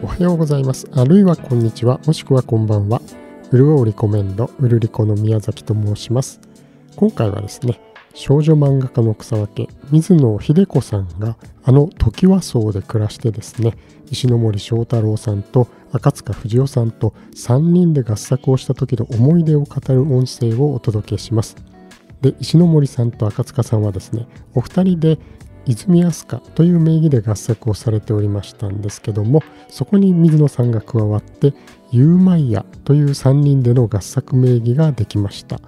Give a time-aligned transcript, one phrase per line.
[0.00, 0.88] おはようございます。
[0.92, 3.02] あるいはこんにちは、もしくはこんばんは。
[3.50, 6.40] うるおリコメンド、うるりこの宮崎と申します。
[6.94, 7.80] 今回はですね、
[8.14, 13.76] 少女漫画家の草分け、水野秀子さんがあの時和荘で暮らしてですね、
[14.08, 21.56] 石森章太郎さんと赤塚不二夫さんと3人で合作をした時の思い出を語る音声をお届けします。
[22.20, 25.18] で、石森さんと赤塚さんはですね、お二人で
[25.68, 31.52] 泉飛鳥という名義で合作をされておりましたんですけどもそこに水野さんが加わって
[31.90, 35.60] ユーマイヤという3人での合作名義ができました。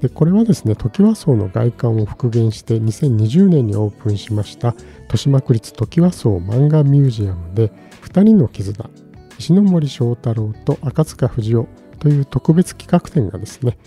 [0.00, 4.74] でこれはですねトキワ荘の外観を復元して2020年にオープンしました
[5.04, 8.90] 豊島区立トキワ荘漫画ミュージアムで2人の絆
[9.38, 11.68] 石森章太郎と赤塚不二夫
[11.98, 13.78] という特別企画展がですね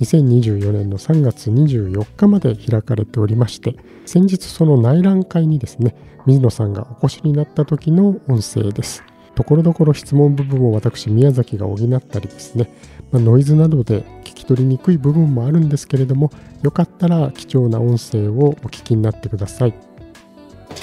[0.00, 3.76] 2024年の3月24日まで開かれておりまして
[4.06, 5.94] 先日その内覧会にですね
[6.26, 9.02] 水野さんがお越しになった時の音声です
[9.34, 12.72] ところどころ質問部分を私宮崎が補ったりですね、
[13.12, 16.30] まあ、ノイズなどで聞き取りにくい部分もあるんですけれども
[16.62, 19.74] よかったら貴重な音声をお聞きになってください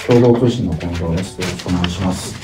[0.06, 1.40] 共同通信の近藤です。
[1.40, 2.36] よろしくお願いします。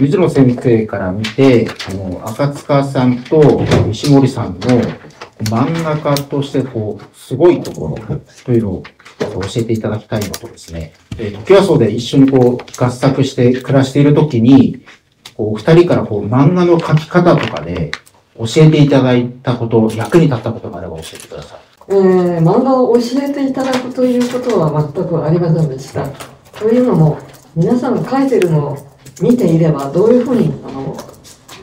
[0.00, 4.82] 水野先生から見て、あの赤塚さんと石森さんの
[5.44, 8.82] 漫画家としてこう、すごいところというのを
[9.20, 14.82] 教えていただきたいのとですね、え、時はそうで一緒にこう合作して暮らしているときに、
[15.36, 17.90] こう、二人からこう漫画の描き方とかで
[18.38, 21.58] 教えていただいたこと、役に立ったことがあれば教えてください。
[21.88, 26.08] えー、漫画を教えていただくということは全くありませんでした。
[26.58, 27.18] というのも、
[27.54, 28.78] 皆さんが書いてるのを
[29.20, 30.96] 見ていれば、どういうふうにあの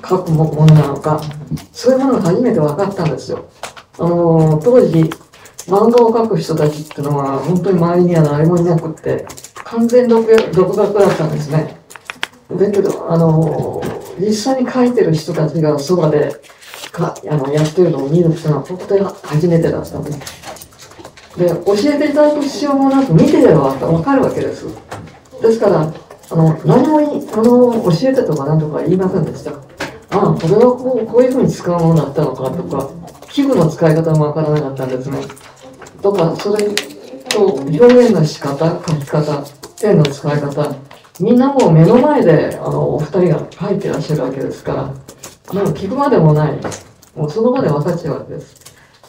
[0.07, 1.21] 書くものなのか、
[1.71, 3.45] そういうものが初めて分かったんですよ。
[3.97, 5.09] あの当時、
[5.67, 9.25] 漫画を描く人たちっていうのは、本当に周りには誰もいなくって、
[9.63, 11.77] 完全独独学だったんですね。
[12.51, 13.81] だけど、あの
[14.19, 16.35] 実際に描いてる人たちがそばで
[16.91, 20.19] かあのやってるのを見るっていうのは、本当に初めてだったんです。
[21.37, 24.65] で、教えていただく必要もなく、見てればわかるわけです。
[25.41, 25.91] ですから、
[26.29, 29.51] あの何もあの教えてとか何とか言いませんでした。
[30.13, 32.89] あ、これはこうこういうふうに使うものだったのかとか、
[33.29, 35.17] 器具の使い方もわからなかったんですね。
[36.01, 36.65] とか、それ
[37.29, 39.43] と表現の仕方、書き方、
[39.81, 40.75] ペンの使い方、
[41.19, 44.83] みんなもう目の前であのお二人が書いてらっしゃるわけですから、
[45.53, 46.59] もう聞くまでもない、
[47.15, 48.55] もうその場で分かっちゃうわけです。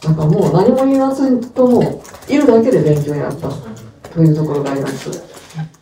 [0.04, 3.48] なんかもう何も言わずとも、いるだけで勉強になった
[4.10, 5.10] というところがあります。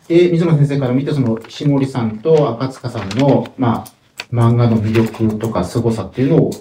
[0.07, 4.02] で、水野先生から見て、その、石森さんと赤塚さんの、まあ、
[4.33, 6.51] 漫画の魅力とか凄さっていうのを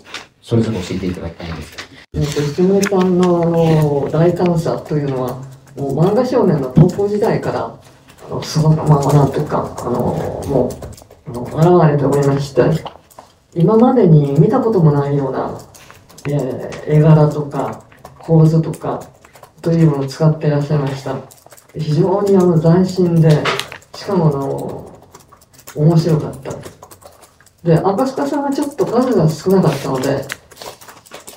[0.42, 1.76] それぞれ教えていただきたいんです
[2.12, 5.38] えっと、石森さんのあの大胆さというのは、
[5.74, 7.80] もう漫画少年の高校時代から、
[8.26, 10.68] あのそのままなんというか、あのも
[11.26, 12.62] う、現れておりまして、
[13.54, 15.58] 今までに見たこともないような、
[16.28, 17.86] えー、絵柄とか
[18.18, 19.02] 構図とか
[19.62, 21.16] というものを使っていらっしゃいました。
[21.74, 23.30] 非常にあの斬新で、
[23.94, 25.02] しかもあの、
[25.74, 26.81] 面白かった。
[27.64, 30.24] で、赤塚さんはちょっと数が少なかったので、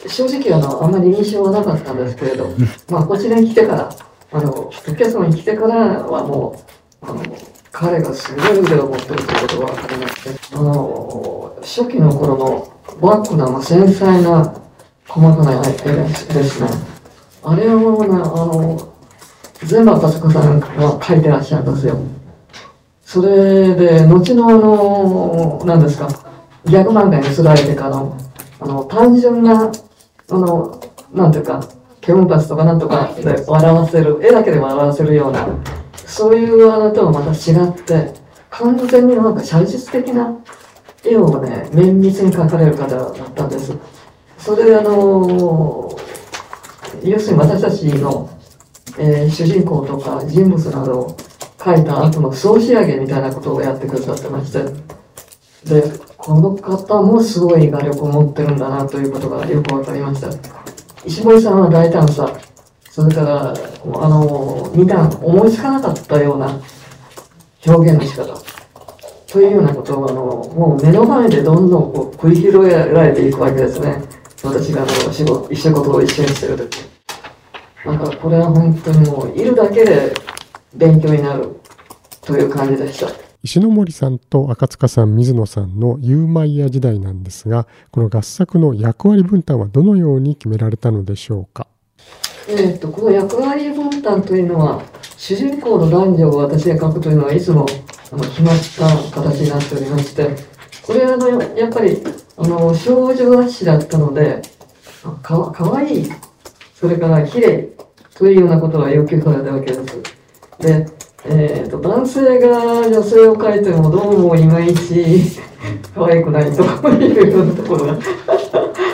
[0.07, 2.49] 正直あの、あんまり印象はなかったんですけれど、
[2.89, 3.89] まあ、こちらに来てから、
[4.31, 6.63] あの、お客様に来てからはも
[7.01, 7.21] う、あの、
[7.71, 14.53] 彼がすごい腕を持ってるということが分かりまして、あの、初期の頃のバックな繊細な
[15.07, 16.69] 細かな絵ですね。
[17.43, 18.93] あれはもうね、あの、
[19.63, 20.67] 全部赤塚さんが
[20.99, 21.97] 描いてらっしゃるんですよ。
[23.05, 26.09] それで、後のあの、何ですか、
[26.65, 28.17] ギャグ漫画にすられてからの、
[28.59, 29.71] あの、単純な、
[30.29, 30.81] あの、
[31.13, 31.63] なんていうか、
[32.01, 35.47] 煙パスとかなんとかで笑わせる、絵だけで笑わせるような、
[36.07, 38.11] そういうあのとはまた違って、
[38.49, 40.35] 完全になんか写実的な
[41.03, 43.71] 絵をね、綿密に描かれる方だったんです。
[44.39, 45.95] それであの、
[47.03, 48.29] 要するに私たちの、
[48.97, 51.17] えー、主人公とか人物などを
[51.65, 54.63] 書いた後の総仕上げみたいなことをやってくださってまして、
[55.67, 55.81] で、
[56.15, 60.29] この方もすごい画力を持ってるんだなということがよくわかりました。
[61.03, 62.31] 石森さんは大胆さ、
[62.91, 66.61] それから、あの、見た、思いつかなかったような
[67.65, 68.39] 表現の仕方。
[69.27, 74.01] というようなことを、あの、もう目の前でどんどんこう繰り広げられていくわけですね。
[74.43, 76.77] 私があの仕事、仕事を一緒にしてるとき。
[77.83, 80.13] なんかこれは本当にもういるだけで
[80.75, 81.59] 勉強になる
[82.21, 83.07] という感じでした。
[83.43, 91.67] 石森さんと赤塚さん、水野さんのユーマイヤ時代なんですが、この合作の役割分担はどのように決められたのでしょうか？
[92.47, 94.81] えーと、この役割分担というのは、
[95.17, 97.65] 主人公の男女を私が書くというのはいつも
[98.11, 98.55] あの決まっ
[99.11, 100.29] た形になっておりまして、
[100.81, 102.01] これあの、やっぱり、
[102.37, 104.41] あの、少女雑誌だったので、
[105.21, 106.09] かわかわいい、
[106.73, 107.69] それから綺麗
[108.15, 110.14] というようなことが要求されたわけです。
[110.59, 110.85] で、
[111.25, 115.39] えっ、と、男性が女性を描いてもどうもいまいち
[115.93, 117.93] 可愛くないというようなところが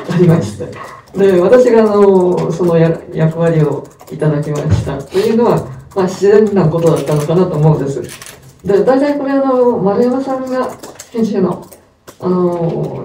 [0.09, 0.65] ありまして。
[1.17, 5.57] で、私があの、そのや役割をいただきましたというのは、
[5.95, 8.01] まあ自然なことだったのかなと思うんです。
[8.63, 10.71] で、大体これあの、丸山さんが
[11.11, 11.65] 編集の、
[12.19, 13.03] あの、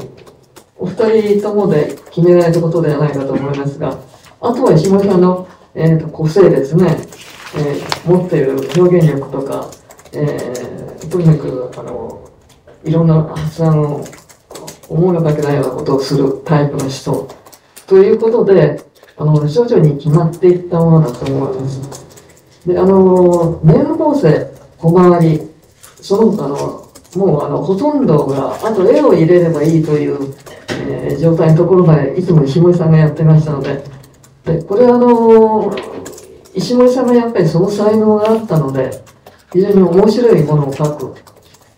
[0.78, 3.98] お二人ともで決められたことではないかと思いますが、
[4.40, 6.96] あとは石森さんの、えー、と個性ですね、
[7.58, 9.68] えー持っている表現力とか、
[10.12, 12.28] えーとにかくあの
[12.84, 14.04] いろんな発案を
[14.88, 17.28] 思いのかけないようなことをするタイプの人
[17.86, 18.80] ということで
[19.16, 22.06] あの徐々に決まっていったものだと思います。
[22.66, 25.40] であのメール構成小回り
[26.00, 26.56] その他の
[27.16, 30.34] もうあのほとんどがあと絵を入れればいいという、
[30.88, 33.82] えー状態のところまでいつも石森さんがやってましたので
[34.44, 35.72] でこれあの
[36.56, 38.90] 石森さんがやっぱりその才能があったので
[39.52, 41.14] 非常に面白いものを書く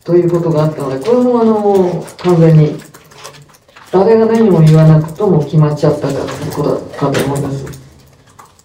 [0.05, 2.79] ということがあったのでこれもあの完全に
[3.91, 7.67] 誰が何も言わなくとも決まっちゃったかということかと思います。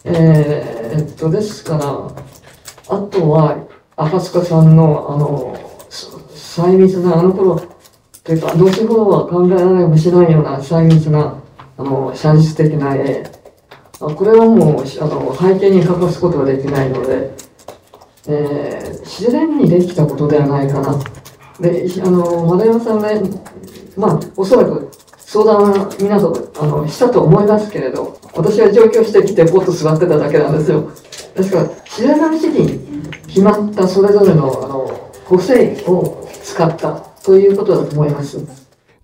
[0.05, 1.85] えー、っとですから
[2.95, 3.65] あとは
[3.95, 5.57] 赤塚さんのあの
[5.89, 7.59] 細密なあの頃
[8.23, 11.41] というか後ほどは考えられもしないような細密な
[11.77, 13.23] あの写実的な絵
[14.09, 17.31] これはもうあの背景に欠かすことができないので、
[18.27, 20.97] えー自然にできたことではないかな。
[21.59, 23.21] で、あの、丸山さんね、
[23.95, 30.89] まあ、おそらく相談皆さんあのしたと思いますけれど、私は上京してきてポッと座ってただけなんですよ。
[31.35, 36.91] ですから、自然なうちに決まったそれぞれのあの個性を使った
[37.23, 38.62] ということだと思います。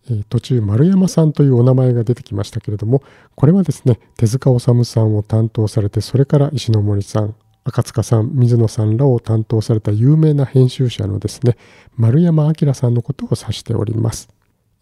[0.10, 3.04] え途中丸山さんというお名前が出てきましたけれども
[3.36, 11.58] これはですね手塚治虫さんを担当されてそれから石森さん赤塚さん水野さんらを担当された有名な編集者のですね
[11.96, 14.30] 丸山明さんのことを指しております、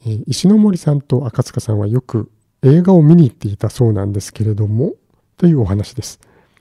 [0.06, 2.32] え石森さんと赤塚さんはよく
[2.64, 4.94] 映画を見に行っていたそうなんですけれども
[5.36, 6.20] というお話です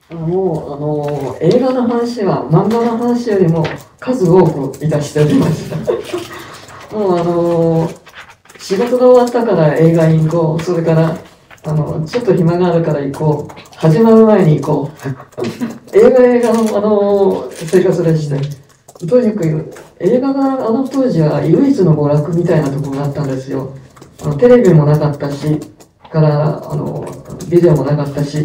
[0.09, 3.65] もうあの映画の話は漫画の話よりも
[3.99, 5.75] 数多くいたしておりました。
[6.95, 7.89] もうあの
[8.67, 11.17] 仕事が終わったから映画に行こう、それから
[11.63, 14.91] あのちょっと暇があるから行こう、始まる前に行こ
[15.93, 15.97] う。
[15.97, 23.73] 映画映画のあの生活でして、とにかく映画があの当時は唯一の娯楽みたいなところがあったんですよ。
[24.21, 25.61] あのテレビもなかったし、
[26.11, 27.05] からあの
[27.47, 28.43] ビデオもなかったし、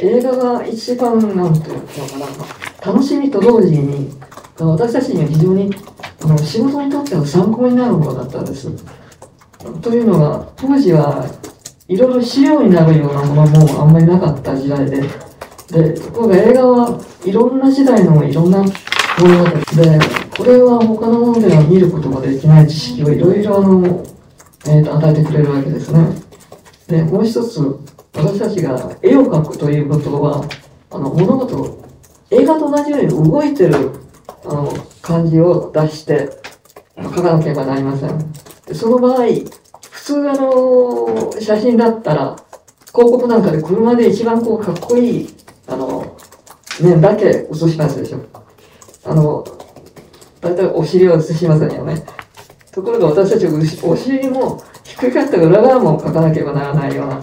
[0.00, 2.18] 映画が一番なんていうのか
[2.84, 4.10] な楽しみと同時に
[4.58, 5.72] 私たちには非常に
[6.24, 9.05] あの仕事にとっての参考になるものだったんです。
[9.80, 11.26] というのが当時は
[11.88, 15.02] いろいろ資料になるようなものもあんまりなかった時代で
[15.68, 19.98] でところが映画はいろんな時代のいろんな物語で
[20.36, 24.04] これは他のものでは見ることができない知識をいろいろあの、
[24.66, 26.26] えーと与えてくれるわけですね。
[26.86, 27.60] でもう一つ
[28.14, 30.48] 私たちが絵を描くということは
[30.90, 31.84] あの物事
[32.30, 33.92] 映画と同じように動いてる
[34.44, 34.72] あの
[35.02, 36.30] 感じを出して
[36.96, 38.32] 描かなければなりません
[38.66, 39.26] でその場合
[40.06, 42.36] 通あの写真だったら
[42.94, 45.34] 広告なんかで車で一番こうかっこいい
[45.66, 46.16] あの
[46.80, 48.20] 面だけ写しますでしょ
[49.04, 49.44] あの
[50.40, 52.06] 大体お尻を写しませんよね
[52.70, 53.46] ところが私たち
[53.82, 57.20] お尻もひっくり返った裏側も描かなければならないような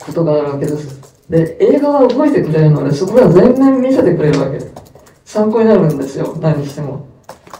[0.00, 0.98] ことがあるわけです。
[1.28, 4.72] で、映画は動いてくれるので、そこが全面見せてくれるわけです。
[5.24, 7.06] 参考になるんですよ、何にしても。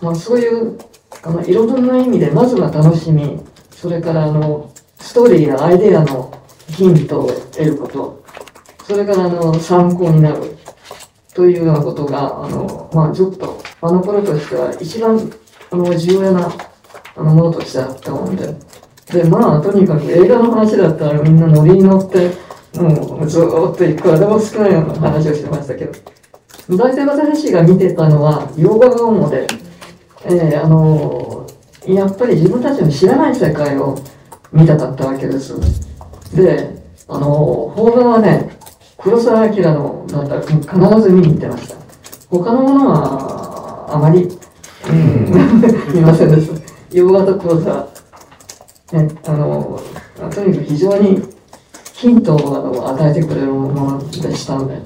[0.00, 0.78] まあ、そういう、
[1.22, 3.38] あの、いろんな意味で、まずは楽しみ、
[3.80, 6.32] それから、あの、ストーリーやアイデアの
[6.68, 8.24] ヒントを得ること、
[8.84, 10.56] それから、あの、参考になる、
[11.32, 15.30] というようなことが、あの、まあ、ちょっと、あの頃としては、一番、
[15.70, 16.52] あの、重要な、
[17.14, 18.52] あの、ものとしてあったもんで、
[19.12, 22.32] で、まあ、とにかく映画の話だったらみんなノリに乗って、
[22.76, 25.92] もうずーっといくらでも少ないような話をしてましたけど、
[26.76, 29.46] 大体私が見てたのは、洋画が主で、
[30.24, 31.27] えーあのー
[31.86, 33.98] やっぱり自分たちの知らない世界を
[34.52, 35.54] 見たかったわけです。
[36.34, 38.58] で、あのー邦画はね、
[38.98, 41.76] 黒澤明のだったら必ず見に行ってました。
[42.30, 44.28] 他のものは、あまり、
[44.90, 45.32] うん、
[45.94, 46.60] 見ませんでした。
[46.90, 47.88] 洋画と黒澤。
[48.92, 49.80] ね、あの、
[50.30, 51.22] とにかく非常に
[51.94, 54.80] ヒントをあの与えてくれるものでしたので、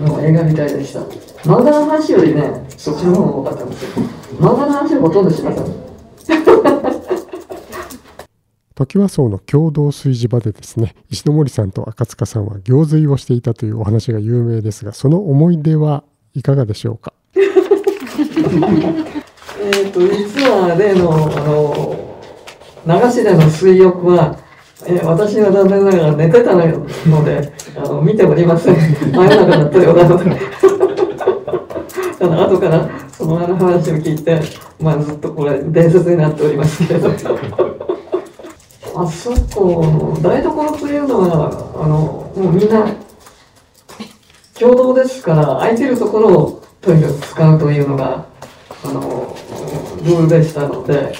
[0.00, 1.00] もう映画みたいでした。
[1.48, 3.90] 漫画の話よりね、そっちの方が多かったんですよ。
[4.38, 5.64] 漫画の話はほとんどしません。
[8.74, 16.02] トキワ荘の共同炊事場でですね石森さんと赤塚さんは行水をしていたというお話が有名ですがその思い出は
[16.32, 17.12] いかがでしょうか？
[17.34, 17.42] え
[19.86, 21.16] っと実は例のあ
[22.88, 24.38] の流しでの水浴は、
[24.86, 28.76] えー私は残念ながら寝てたのであの見ておりません。
[28.76, 30.36] 真夜中だったようなので
[32.20, 34.40] あの後からその話を聞いて、
[34.80, 37.10] まあ、ずっとこれ伝説になっておりますけれど
[38.96, 41.50] あそこの台所というのは
[41.82, 42.94] あのもうみんな
[44.58, 48.26] 共同ですから空いてるところをとにかく使うというのが
[48.84, 49.36] あの
[50.02, 51.14] ルールでしたので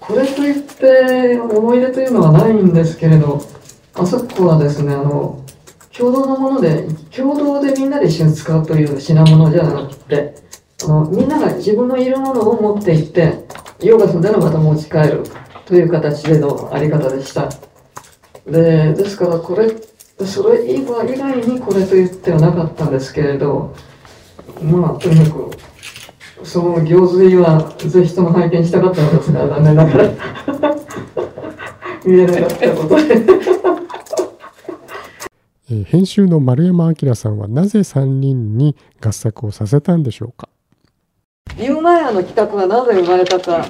[0.00, 3.42] これといって思い出というのはないんですけれど
[3.94, 5.44] あそこはですねあの
[5.98, 10.34] 共同のもので共同でみんなで一緒に使うという品物じゃなくて
[10.84, 13.44] あのみんなが自分のいるものを持って行って
[13.80, 15.24] 用が済んだらまた持ち帰る
[15.66, 17.48] という形でのあり方でした。
[18.46, 19.70] でですからこれ
[20.24, 23.74] それ以外以外にこれと言ってはなかったんですけれど
[24.62, 25.50] まあとにかく
[26.44, 30.10] その行水はぜひとも拝見したかったのですが残念ながら
[32.06, 33.48] 見えなかったことで
[35.70, 40.48] えー編集の丸山明さんはなぜ3人に合作をさせたんでしょうか？
[41.58, 43.66] ユーマヤの企画がなぜ生まれたか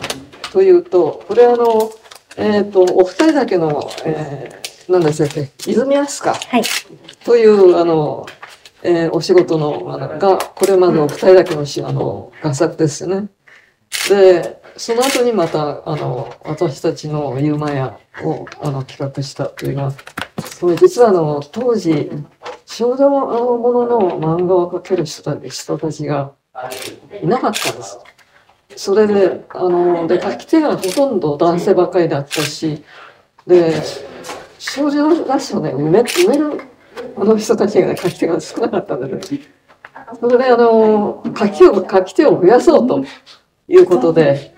[0.52, 1.90] というとこれあの
[2.36, 5.50] えっ、とお二人だけの、えー、何でしたっけ？
[5.70, 6.62] 泉飛鳥はい。
[7.24, 8.26] という、あの、
[8.84, 13.28] えーお仕事の、あの、が、これまでお二人だけのし、あの、合作ですよね。
[14.08, 19.92] で、その後にまた、あの、私たちのユーマヤを、あの、企画したというのは、
[20.40, 22.10] それ実はあの、当時、
[22.66, 26.32] 少女ものの漫画を描ける人たち人たちが
[27.22, 27.98] いなかったんです。
[28.76, 32.84] それで、あの、で、書き手がほとんど男性ばかりだったし、
[33.46, 33.82] で、
[34.58, 36.60] 少女雑誌をね、埋め、埋める、
[37.16, 39.34] あの人たちが書き手が少なかったんです。
[40.20, 43.04] それで、あの、書き手を、書き手を増やそうと
[43.66, 44.54] いうことで、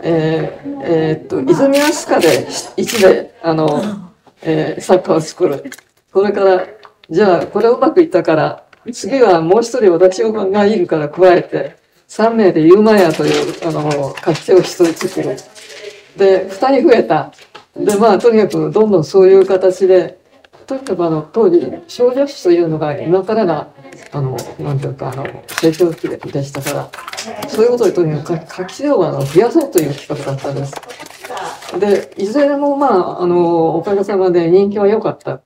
[0.00, 4.07] えーえーっと、泉飛鳥で一で、あの、
[4.42, 5.64] えー作家を作る。
[6.12, 6.66] それから、
[7.10, 11.76] じゃあ、これうまくいったから、次はもう一人私がいるから加えて、
[12.08, 15.36] 3名でユーマヤという、あの、書き手を一人作る。
[16.16, 17.32] で、2人増えた。
[17.76, 20.18] で、まあ、とにかく、どんどんそういう形で、
[20.66, 23.68] とにかく、あの、当時、少女誌というのが、今からが、
[24.12, 25.26] あの、なんていうか、あの、
[25.60, 26.90] 成長期でしたから、
[27.48, 30.72] そういうことで、とにかく書き手をあの増やそうという企画だったんです。
[31.78, 35.42] で、いずれも、まあ、あの、おかげさまで人気は良かった。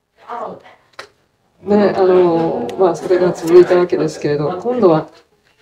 [1.66, 5.08] で、あの、まあ、それが続いたわけですけれど、今度は、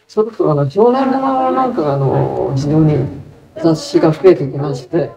[0.06, 2.96] ちょっとあの、少年ものなんかが、あの、非常に
[3.62, 5.10] 雑誌が増えてきまして、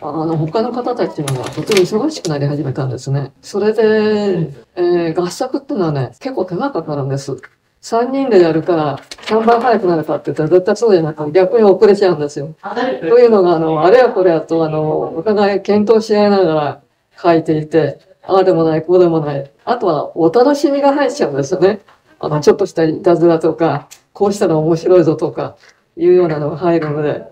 [0.00, 3.32] あの、他の方たちもとても忙しくなり始めたんですね。
[3.42, 7.36] それで、えー合作っていうのはね、結構手間かかるんです。
[7.82, 12.54] 3人でやるから、3番早くなるかって言ったら絶対そうじゃなくて逆に遅れちゃうんですよ。
[13.00, 16.82] というのが、あの、あれやこれやと、あの、お互い検討し合いながら
[17.20, 19.50] 書いていて、ああでもない、こうでもない。
[19.64, 21.80] あとは、お楽しみが入っちゃうんですよね。
[22.18, 25.56] あの、ちょっとしたいたずらとか、こうしたら面白いぞとか、
[25.96, 27.24] いうようなのが入るので、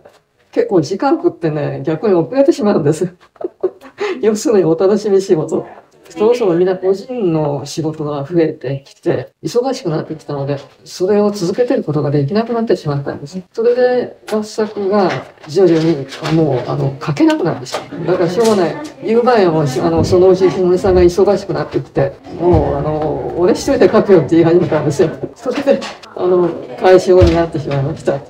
[0.52, 3.14] 結構時間食ってね、逆に遅れてしまうんです。
[4.22, 5.66] 要するにお楽しみ仕事。
[6.10, 13.40] そろそろみんな個人の仕事が増えてきて、忙しくなってきたので、それを続けてることができなくなってしまったんです。
[13.52, 15.10] それで合作が
[15.48, 18.06] 徐々にもう、あの、書けなくなってしまう。
[18.06, 18.76] だからしょうがない。
[19.04, 25.10] 言う前はもう、あの、そのうちひもりさんが忙しくなってきて、もう、あの、俺一人で書くよって言い始めたんですよ。
[25.34, 25.80] それで、
[26.14, 26.48] あの、
[26.80, 28.20] 解消になってしまいました。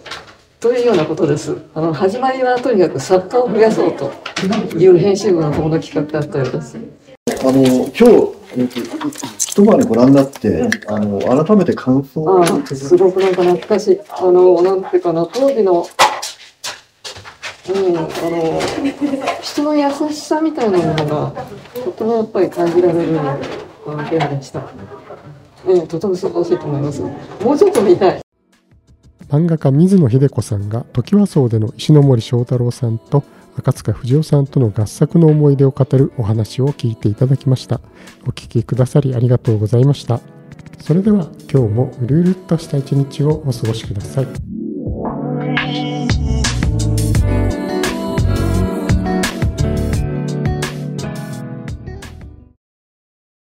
[0.61, 1.55] というようなことです。
[1.75, 4.11] あの、始まりはとにかく作家を増やそうと
[4.79, 6.79] いう編集部の方の企画だったようです。
[7.47, 8.05] あの今日、
[8.57, 8.81] えっと、
[9.39, 14.01] 一晩ご覧になって、あの改めて感想をすごくなんか懐かしい。
[14.09, 15.87] あの、なんていうかな、当時の、
[17.69, 18.61] うん、あの、
[19.43, 21.45] 人の優しさみたいなものが、
[21.85, 23.25] とてもやっぱり感じられるあ
[23.91, 24.63] のゲームでした。
[25.69, 27.03] ええ、とても素晴らしいと思います。
[27.03, 28.21] もうちょっと見たい。
[29.29, 33.23] 漫画家水野秀子さんがトキワ荘での石ノ森章太郎さんと
[33.57, 37.81] 赤塚不二夫さんとの合作の思い出を語るお話を聞いていただきました。
[38.27, 40.21] お聞きくださりありがとうございました。
[40.81, 44.54] それでは今日もうるうるっとした一日をお過ごしください。